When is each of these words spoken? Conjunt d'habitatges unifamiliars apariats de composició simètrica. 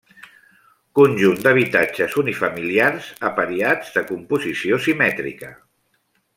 Conjunt 0.99 1.43
d'habitatges 1.47 2.15
unifamiliars 2.23 3.11
apariats 3.31 3.95
de 3.99 4.05
composició 4.15 4.83
simètrica. 4.89 5.55